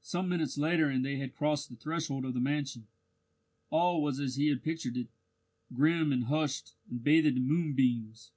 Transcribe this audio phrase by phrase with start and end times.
[0.00, 2.86] Some minutes later and they had crossed the threshold of the mansion.
[3.68, 5.08] All was as he had pictured it
[5.74, 8.30] grim and hushed, and bathed in moonbeams.